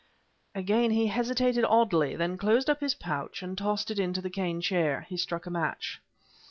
Again 0.55 0.89
he 0.89 1.05
hesitated 1.09 1.63
oddly; 1.63 2.15
then 2.15 2.35
closed 2.35 2.71
up 2.71 2.81
his 2.81 2.95
pouch 2.95 3.43
and 3.43 3.55
tossed 3.55 3.91
it 3.91 3.99
into 3.99 4.19
the 4.19 4.31
cane 4.31 4.59
chair. 4.59 5.05
He 5.09 5.15
struck 5.15 5.45
a 5.45 5.51
match. 5.51 6.01